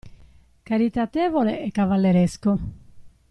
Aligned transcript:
Caritatevole 0.63 1.61
e 1.61 1.69
cavalleresco. 1.69 2.59